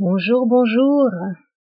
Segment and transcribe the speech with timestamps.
[0.00, 1.10] Bonjour, bonjour.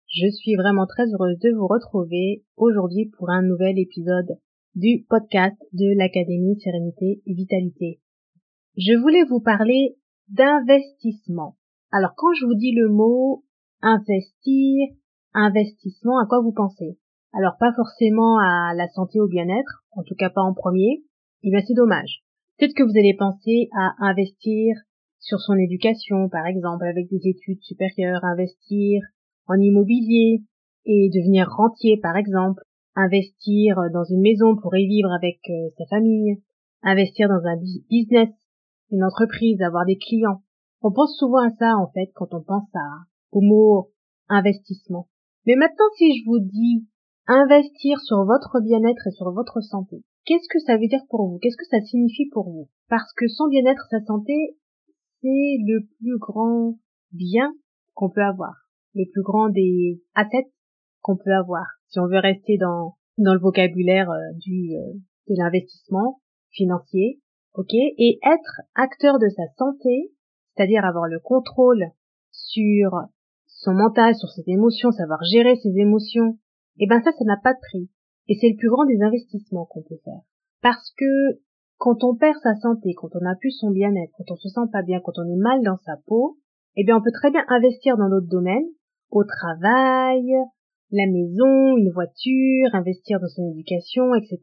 [0.08, 4.40] Je suis vraiment très heureuse de vous retrouver aujourd'hui pour un nouvel épisode
[4.74, 8.00] du podcast de l'Académie Sérénité et Vitalité.
[8.78, 9.98] Je voulais vous parler
[10.30, 11.58] d'investissement.
[11.92, 13.44] Alors quand je vous dis le mot
[13.82, 14.88] investir,
[15.34, 16.98] investissement, à quoi vous pensez?
[17.34, 21.04] Alors pas forcément à la santé ou au bien-être, en tout cas pas en premier.
[21.44, 22.24] Et bien c'est dommage.
[22.58, 24.78] Peut-être que vous allez penser à investir
[25.22, 29.02] sur son éducation, par exemple, avec des études supérieures, investir
[29.48, 30.44] en immobilier
[30.86, 32.62] et devenir rentier, par exemple,
[32.96, 36.42] investir dans une maison pour y vivre avec euh, sa famille,
[36.82, 37.58] investir dans un
[37.90, 38.30] business,
[38.92, 40.42] une entreprise, avoir des clients.
[40.82, 43.92] On pense souvent à ça, en fait, quand on pense à, au mot
[44.28, 45.08] investissement.
[45.46, 46.88] Mais maintenant, si je vous dis
[47.28, 51.38] investir sur votre bien-être et sur votre santé, qu'est-ce que ça veut dire pour vous?
[51.38, 52.70] Qu'est-ce que ça signifie pour vous?
[52.90, 54.58] Parce que son bien-être, sa santé,
[55.22, 56.76] c'est le plus grand
[57.12, 57.54] bien
[57.94, 58.54] qu'on peut avoir,
[58.94, 60.52] le plus grand des assets
[61.02, 61.66] qu'on peut avoir.
[61.88, 64.94] Si on veut rester dans dans le vocabulaire euh, du euh,
[65.28, 67.20] de l'investissement financier,
[67.54, 70.12] ok, et être acteur de sa santé,
[70.56, 71.86] c'est-à-dire avoir le contrôle
[72.32, 72.92] sur
[73.48, 76.38] son mental, sur ses émotions, savoir gérer ses émotions,
[76.80, 77.90] eh ben ça, ça n'a pas de prix.
[78.28, 80.22] Et c'est le plus grand des investissements qu'on peut faire.
[80.62, 81.40] Parce que
[81.82, 84.70] quand on perd sa santé, quand on n'a plus son bien-être, quand on se sent
[84.72, 86.38] pas bien, quand on est mal dans sa peau,
[86.76, 88.70] eh bien on peut très bien investir dans d'autres domaines,
[89.10, 90.32] au travail,
[90.92, 94.40] la maison, une voiture, investir dans son éducation, etc.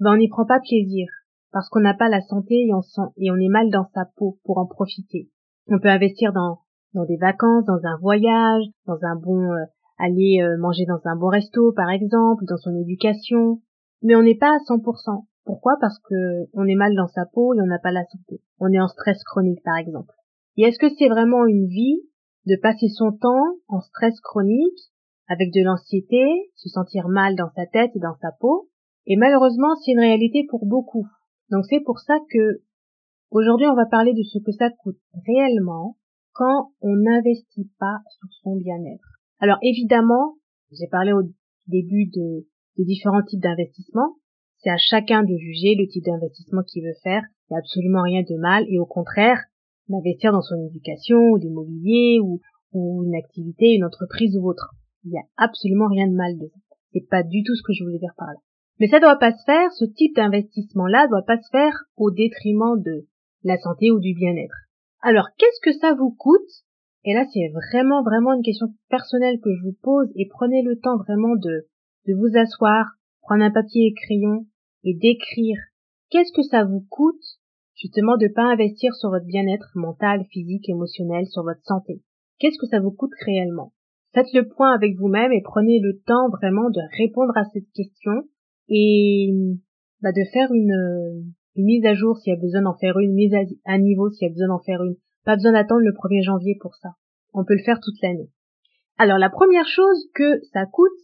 [0.00, 1.06] Ben on n'y prend pas plaisir
[1.52, 2.80] parce qu'on n'a pas la santé et on
[3.18, 5.28] et on est mal dans sa peau pour en profiter.
[5.68, 6.60] On peut investir dans
[6.94, 9.66] dans des vacances, dans un voyage, dans un bon euh,
[9.98, 13.60] aller euh, manger dans un bon resto par exemple, dans son éducation,
[14.00, 15.26] mais on n'est pas à 100%.
[15.46, 15.76] Pourquoi?
[15.80, 18.42] Parce que on est mal dans sa peau et on n'a pas la santé.
[18.58, 20.12] On est en stress chronique par exemple.
[20.56, 22.02] Et est-ce que c'est vraiment une vie
[22.46, 24.78] de passer son temps en stress chronique
[25.28, 28.68] avec de l'anxiété, se sentir mal dans sa tête et dans sa peau?
[29.06, 31.06] Et malheureusement, c'est une réalité pour beaucoup.
[31.50, 32.62] Donc c'est pour ça que
[33.30, 35.96] aujourd'hui on va parler de ce que ça coûte réellement
[36.32, 39.20] quand on n'investit pas sur son bien-être.
[39.38, 40.34] Alors évidemment,
[40.72, 41.22] j'ai parlé au
[41.68, 42.46] début de,
[42.78, 44.16] de différents types d'investissements.
[44.58, 47.22] C'est à chacun de juger le type d'investissement qu'il veut faire.
[47.48, 49.40] Il n'y a absolument rien de mal et au contraire,
[49.88, 52.40] d'investir dans son éducation ou l'immobilier ou,
[52.72, 54.74] ou une activité, une entreprise ou autre.
[55.04, 56.60] Il n'y a absolument rien de mal dedans.
[56.92, 58.40] C'est pas du tout ce que je voulais dire par là.
[58.78, 62.80] Mais ça doit pas se faire, ce type d'investissement-là doit pas se faire au détriment
[62.82, 63.06] de
[63.42, 64.56] la santé ou du bien-être.
[65.00, 66.64] Alors, qu'est-ce que ça vous coûte?
[67.04, 70.78] Et là, c'est vraiment, vraiment une question personnelle que je vous pose et prenez le
[70.78, 71.68] temps vraiment de,
[72.06, 72.95] de vous asseoir,
[73.26, 74.46] prendre un papier et crayon
[74.84, 75.58] et d'écrire
[76.10, 77.24] qu'est-ce que ça vous coûte
[77.74, 82.02] justement de pas investir sur votre bien-être mental, physique, émotionnel, sur votre santé.
[82.38, 83.72] Qu'est-ce que ça vous coûte réellement?
[84.14, 88.22] Faites le point avec vous-même et prenez le temps vraiment de répondre à cette question
[88.68, 89.30] et
[90.00, 93.34] bah, de faire une, mise à jour s'il y a besoin d'en faire une, mise
[93.64, 94.96] à, niveau s'il y a besoin d'en faire une.
[95.24, 96.90] Pas besoin d'attendre le 1er janvier pour ça.
[97.34, 98.30] On peut le faire toute l'année.
[98.98, 100.96] Alors la première chose que ça coûte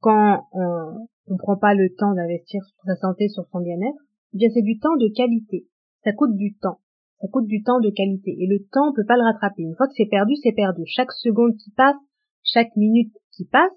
[0.00, 3.98] quand on, on ne prend pas le temps d'investir sur sa santé, sur son bien-être,
[4.34, 5.66] eh bien c'est du temps de qualité.
[6.04, 6.80] Ça coûte du temps.
[7.20, 8.36] Ça coûte du temps de qualité.
[8.38, 9.62] Et le temps, on peut pas le rattraper.
[9.62, 10.82] Une fois que c'est perdu, c'est perdu.
[10.86, 11.96] Chaque seconde qui passe,
[12.44, 13.72] chaque minute qui passe,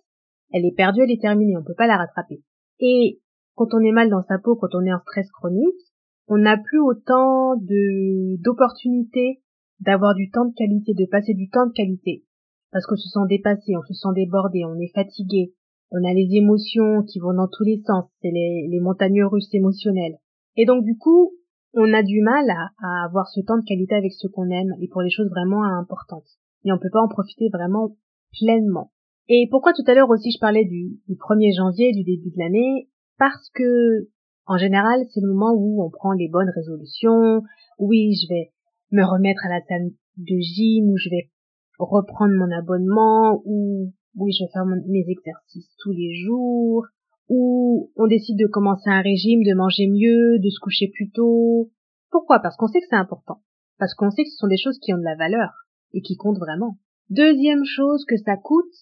[0.51, 1.57] elle est perdue, elle est terminée.
[1.57, 2.43] On peut pas la rattraper.
[2.79, 3.19] Et
[3.55, 5.81] quand on est mal dans sa peau, quand on est en stress chronique,
[6.27, 9.41] on n'a plus autant de d'opportunités
[9.79, 12.23] d'avoir du temps de qualité, de passer du temps de qualité.
[12.71, 15.53] Parce qu'on se sent dépassé, on se sent débordé, on est fatigué,
[15.91, 20.17] on a les émotions qui vont dans tous les sens, c'est les, montagnes russes émotionnelles.
[20.55, 21.31] Et donc du coup,
[21.73, 24.87] on a du mal à, avoir ce temps de qualité avec ce qu'on aime et
[24.87, 26.27] pour les choses vraiment importantes.
[26.65, 27.95] Et on peut pas en profiter vraiment
[28.37, 28.91] pleinement.
[29.27, 32.39] Et pourquoi tout à l'heure aussi je parlais du, du 1er janvier, du début de
[32.39, 32.89] l'année?
[33.17, 34.09] Parce que
[34.49, 37.43] en général, c'est le moment où on prend les bonnes résolutions.
[37.77, 38.51] Oui, je vais
[38.91, 41.29] me remettre à la salle de gym, ou je vais
[41.77, 46.85] reprendre mon abonnement, ou oui, je vais faire mes exercices tous les jours,
[47.29, 51.71] ou on décide de commencer un régime, de manger mieux, de se coucher plus tôt.
[52.11, 52.39] Pourquoi?
[52.39, 53.41] Parce qu'on sait que c'est important.
[53.77, 55.51] Parce qu'on sait que ce sont des choses qui ont de la valeur
[55.93, 56.77] et qui comptent vraiment.
[57.09, 58.73] Deuxième chose que ça coûte,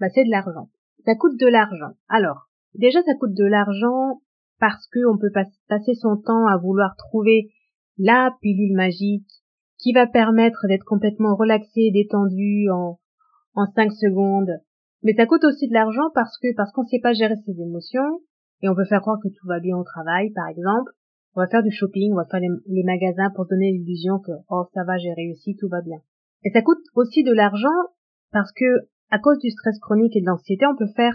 [0.00, 0.70] bah, c'est de l'argent.
[1.04, 1.92] Ça coûte de l'argent.
[2.08, 4.20] Alors, déjà ça coûte de l'argent
[4.58, 7.50] parce qu'on peut passer son temps à vouloir trouver
[7.98, 9.28] la pilule magique
[9.78, 12.98] qui va permettre d'être complètement relaxé, détendu en,
[13.54, 14.50] en 5 secondes.
[15.02, 18.20] Mais ça coûte aussi de l'argent parce que parce qu'on sait pas gérer ses émotions
[18.62, 20.92] et on peut faire croire que tout va bien au travail, par exemple.
[21.34, 24.64] On va faire du shopping, on va faire les, magasins pour donner l'illusion que oh
[24.74, 25.98] ça va, j'ai réussi, tout va bien.
[26.44, 27.68] Et ça coûte aussi de l'argent
[28.32, 31.14] parce que à cause du stress chronique et de l'anxiété, on peut faire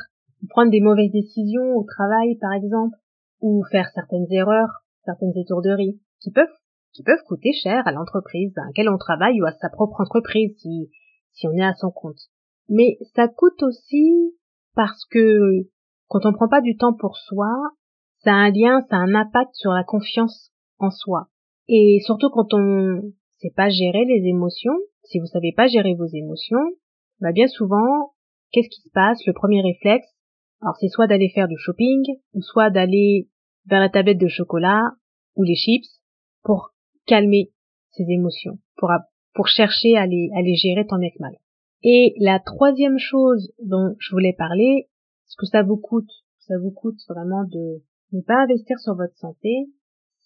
[0.50, 2.96] prendre des mauvaises décisions au travail, par exemple,
[3.42, 6.48] ou faire certaines erreurs, certaines étourderies qui peuvent
[6.94, 10.56] qui peuvent coûter cher à l'entreprise dans laquelle on travaille ou à sa propre entreprise
[10.58, 10.90] si
[11.34, 12.30] si on est à son compte.
[12.70, 14.36] Mais ça coûte aussi
[14.76, 15.68] parce que
[16.08, 17.50] quand on prend pas du temps pour soi,
[18.24, 21.28] ça a un lien, ça a un impact sur la confiance en soi.
[21.68, 23.02] Et surtout quand on
[23.38, 26.66] sait pas gérer les émotions, si vous savez pas gérer vos émotions,
[27.20, 28.14] bah bien souvent,
[28.52, 29.26] qu'est-ce qui se passe?
[29.26, 30.08] Le premier réflexe,
[30.62, 32.04] alors c'est soit d'aller faire du shopping,
[32.34, 33.30] ou soit d'aller
[33.68, 34.92] vers la tablette de chocolat
[35.36, 36.02] ou les chips
[36.44, 36.72] pour
[37.06, 37.52] calmer
[37.92, 38.90] ses émotions, pour,
[39.34, 41.36] pour chercher à les, à les gérer tant bien que mal.
[41.88, 44.90] Et la troisième chose dont je voulais parler,
[45.28, 46.10] ce que ça vous coûte,
[46.40, 49.70] ça vous coûte vraiment de ne pas investir sur votre santé,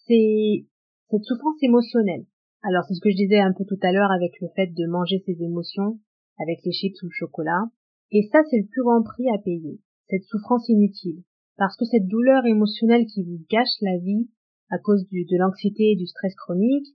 [0.06, 0.64] c'est
[1.10, 2.24] cette souffrance émotionnelle.
[2.62, 4.86] Alors c'est ce que je disais un peu tout à l'heure avec le fait de
[4.86, 6.00] manger ses émotions,
[6.38, 7.64] avec les chips ou le chocolat.
[8.10, 11.24] Et ça, c'est le plus grand prix à payer, cette souffrance inutile.
[11.58, 14.30] Parce que cette douleur émotionnelle qui vous gâche la vie
[14.70, 16.86] à cause de l'anxiété et du stress chronique,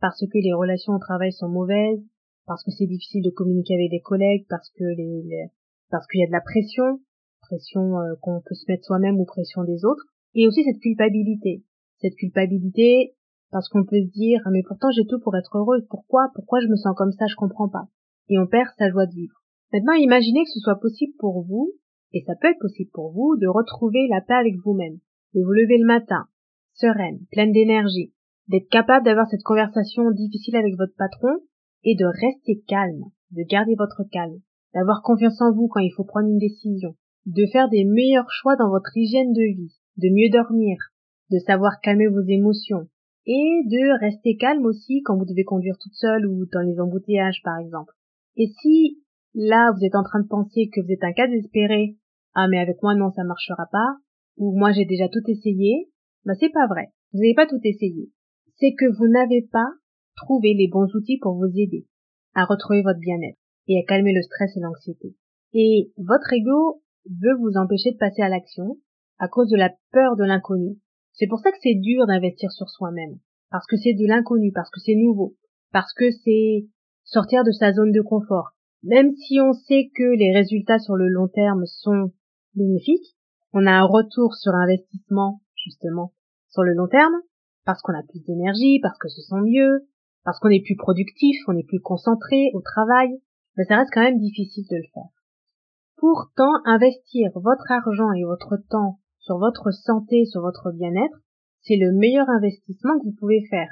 [0.00, 2.02] parce que les relations au travail sont mauvaises,
[2.48, 5.50] parce que c'est difficile de communiquer avec des collègues, parce que les,
[5.90, 7.00] parce qu'il y a de la pression,
[7.42, 10.04] pression euh, qu'on peut se mettre soi-même ou pression des autres,
[10.34, 11.62] et aussi cette culpabilité.
[11.98, 13.14] Cette culpabilité
[13.50, 16.28] parce qu'on peut se dire mais pourtant j'ai tout pour être heureuse, pourquoi?
[16.34, 17.88] Pourquoi je me sens comme ça, je comprends pas.
[18.28, 19.42] Et on perd sa joie de vivre.
[19.72, 21.72] Maintenant, imaginez que ce soit possible pour vous,
[22.12, 24.98] et ça peut être possible pour vous, de retrouver la paix avec vous-même,
[25.34, 26.24] de vous lever le matin,
[26.72, 28.14] sereine, pleine d'énergie,
[28.48, 31.40] d'être capable d'avoir cette conversation difficile avec votre patron
[31.84, 34.40] et de rester calme, de garder votre calme,
[34.74, 36.94] d'avoir confiance en vous quand il faut prendre une décision,
[37.26, 40.78] de faire des meilleurs choix dans votre hygiène de vie, de mieux dormir,
[41.30, 42.88] de savoir calmer vos émotions,
[43.26, 47.42] et de rester calme aussi quand vous devez conduire toute seule ou dans les embouteillages
[47.44, 47.92] par exemple.
[48.36, 49.02] Et si
[49.34, 51.96] là vous êtes en train de penser que vous êtes un cas désespéré,
[52.34, 53.96] ah mais avec moi non ça marchera pas,
[54.38, 55.90] ou moi j'ai déjà tout essayé,
[56.24, 56.88] bah c'est pas vrai.
[57.12, 58.10] Vous n'avez pas tout essayé.
[58.56, 59.68] C'est que vous n'avez pas
[60.22, 61.86] trouvé les bons outils pour vous aider
[62.34, 65.14] à retrouver votre bien-être et à calmer le stress et l'anxiété.
[65.52, 68.76] Et votre ego veut vous empêcher de passer à l'action
[69.18, 70.78] à cause de la peur de l'inconnu.
[71.12, 73.18] C'est pour ça que c'est dur d'investir sur soi-même.
[73.50, 75.36] Parce que c'est de l'inconnu, parce que c'est nouveau,
[75.72, 76.66] parce que c'est
[77.04, 78.50] sortir de sa zone de confort.
[78.82, 82.12] Même si on sait que les résultats sur le long terme sont
[82.54, 83.16] bénéfiques,
[83.52, 86.12] on a un retour sur investissement, justement,
[86.50, 87.14] sur le long terme,
[87.64, 89.88] parce qu'on a plus d'énergie, parce que ce sent mieux,
[90.24, 93.10] parce qu'on est plus productif, on est plus concentré au travail,
[93.56, 95.10] mais ça reste quand même difficile de le faire.
[95.96, 101.20] Pourtant, investir votre argent et votre temps sur votre santé, sur votre bien-être,
[101.62, 103.70] c'est le meilleur investissement que vous pouvez faire.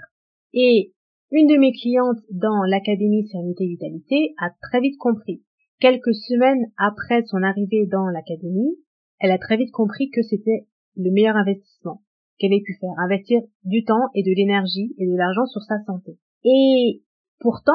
[0.52, 0.92] Et
[1.30, 5.42] une de mes clientes dans l'Académie Sérénité Vitalité a très vite compris.
[5.80, 8.76] Quelques semaines après son arrivée dans l'Académie,
[9.18, 12.02] elle a très vite compris que c'était le meilleur investissement
[12.38, 12.94] qu'elle ait pu faire.
[12.98, 16.18] Investir du temps et de l'énergie et de l'argent sur sa santé.
[16.46, 17.02] Et
[17.40, 17.72] pourtant,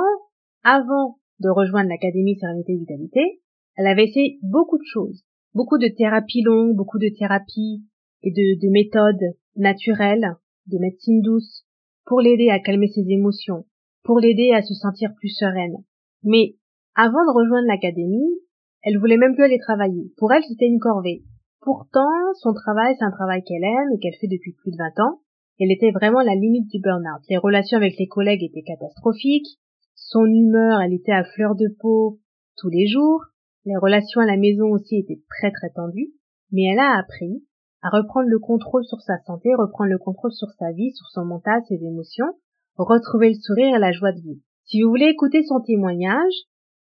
[0.63, 3.41] avant de rejoindre l'Académie Sérénité Vitalité,
[3.75, 5.23] elle avait essayé beaucoup de choses
[5.53, 7.83] beaucoup de thérapies longues, beaucoup de thérapies
[8.23, 10.35] et de, méthodes naturelles,
[10.67, 11.65] de médecine douce,
[12.05, 13.65] pour l'aider à calmer ses émotions,
[14.03, 15.75] pour l'aider à se sentir plus sereine.
[16.23, 16.55] Mais
[16.95, 18.39] avant de rejoindre l'académie,
[18.83, 20.11] elle voulait même plus aller travailler.
[20.17, 21.23] Pour elle, c'était une corvée.
[21.61, 22.09] Pourtant,
[22.39, 25.21] son travail, c'est un travail qu'elle aime et qu'elle fait depuis plus de 20 ans.
[25.59, 27.21] Elle était vraiment la limite du burn-out.
[27.29, 29.59] Les relations avec les collègues étaient catastrophiques.
[29.95, 32.19] Son humeur, elle était à fleur de peau
[32.57, 33.21] tous les jours.
[33.65, 36.13] Les relations à la maison aussi étaient très très tendues,
[36.51, 37.43] mais elle a appris
[37.83, 41.25] à reprendre le contrôle sur sa santé, reprendre le contrôle sur sa vie, sur son
[41.25, 42.33] mental, ses émotions,
[42.77, 44.41] retrouver le sourire et la joie de vivre.
[44.65, 46.33] Si vous voulez écouter son témoignage,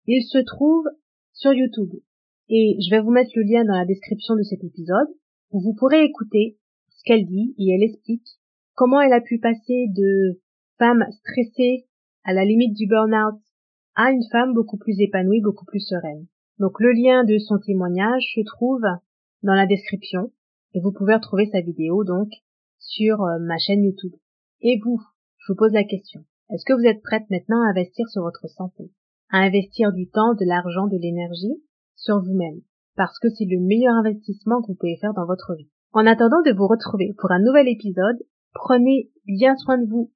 [0.07, 0.85] il se trouve
[1.33, 1.91] sur YouTube.
[2.49, 5.07] Et je vais vous mettre le lien dans la description de cet épisode,
[5.51, 6.57] où vous pourrez écouter
[6.89, 8.27] ce qu'elle dit et elle explique
[8.81, 10.41] comment elle a pu passer de
[10.79, 11.85] femme stressée
[12.23, 13.39] à la limite du burn-out
[13.93, 16.25] à une femme beaucoup plus épanouie, beaucoup plus sereine.
[16.57, 18.81] Donc le lien de son témoignage se trouve
[19.43, 20.31] dans la description
[20.73, 22.29] et vous pouvez retrouver sa vidéo donc
[22.79, 24.15] sur euh, ma chaîne YouTube.
[24.61, 24.99] Et vous,
[25.37, 26.25] je vous pose la question.
[26.49, 28.89] Est-ce que vous êtes prête maintenant à investir sur votre santé,
[29.29, 31.61] à investir du temps, de l'argent, de l'énergie
[31.95, 32.61] sur vous-même,
[32.95, 35.69] parce que c'est le meilleur investissement que vous pouvez faire dans votre vie.
[35.93, 38.17] En attendant de vous retrouver pour un nouvel épisode,
[38.53, 40.09] prenez bien soin de vous.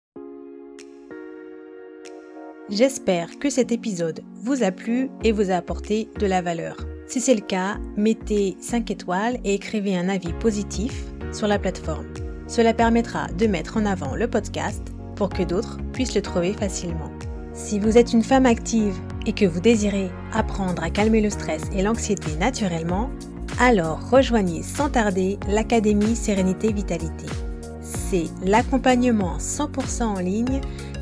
[2.69, 6.77] J'espère que cet épisode vous a plu et vous a apporté de la valeur.
[7.07, 12.07] Si c'est le cas, mettez 5 étoiles et écrivez un avis positif sur la plateforme.
[12.47, 14.81] Cela permettra de mettre en avant le podcast
[15.15, 17.11] pour que d'autres puissent le trouver facilement.
[17.53, 21.61] Si vous êtes une femme active et que vous désirez apprendre à calmer le stress
[21.71, 23.11] et l'anxiété naturellement,
[23.59, 27.27] alors rejoignez sans tarder l'Académie Sérénité Vitalité.
[28.09, 30.61] C'est l'accompagnement 100% en ligne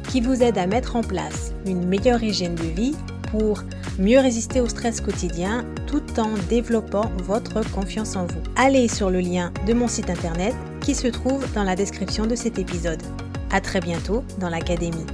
[0.10, 2.96] qui vous aide à mettre en place une meilleure hygiène de vie
[3.30, 3.64] pour
[4.00, 8.42] mieux résister au stress quotidien tout en développant votre confiance en vous.
[8.56, 12.36] Allez sur le lien de mon site internet qui se trouve dans la description de
[12.36, 13.02] cet épisode.
[13.52, 15.06] À très bientôt dans l'Académie.